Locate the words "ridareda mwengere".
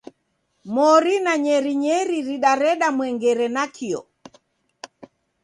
2.27-3.45